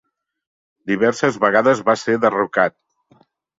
[0.91, 2.79] Diverses vegades va ser derrocat.